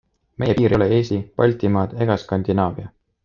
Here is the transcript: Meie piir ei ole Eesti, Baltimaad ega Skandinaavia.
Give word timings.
Meie 0.43 0.53
piir 0.59 0.71
ei 0.73 0.77
ole 0.77 0.87
Eesti, 0.95 1.19
Baltimaad 1.41 1.95
ega 2.07 2.19
Skandinaavia. 2.25 2.91